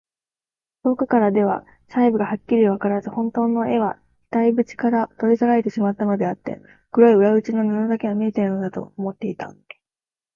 [0.83, 9.53] 遠くからでは細部がはっきりわからず、ほんとうの絵は額ぶちから取り去られてしまったのであって、黒い裏打ちの布だけが見えているのだ、と思っていた。